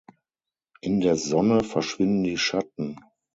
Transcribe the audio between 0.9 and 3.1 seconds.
der Sonne verschwinden die Schatten.